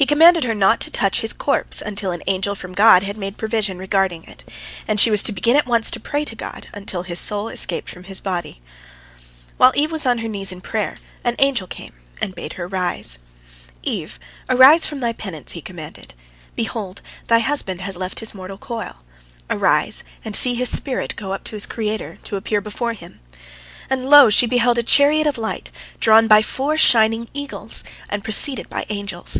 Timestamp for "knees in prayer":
10.28-10.96